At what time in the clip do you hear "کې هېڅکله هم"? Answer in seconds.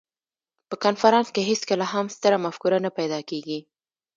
1.35-2.05